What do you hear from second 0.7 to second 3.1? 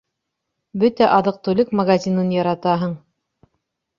Бөтә аҙыҡ-түлек магазинын яратаһың...